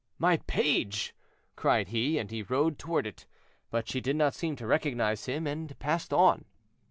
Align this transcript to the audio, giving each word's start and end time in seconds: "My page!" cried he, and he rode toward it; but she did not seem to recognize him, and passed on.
"My 0.17 0.37
page!" 0.37 1.13
cried 1.55 1.89
he, 1.89 2.17
and 2.17 2.31
he 2.31 2.41
rode 2.41 2.79
toward 2.79 3.05
it; 3.05 3.27
but 3.69 3.87
she 3.87 4.01
did 4.01 4.15
not 4.15 4.33
seem 4.33 4.55
to 4.55 4.65
recognize 4.65 5.25
him, 5.27 5.45
and 5.45 5.77
passed 5.77 6.11
on. 6.11 6.45